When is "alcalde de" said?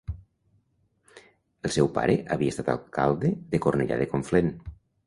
2.77-3.63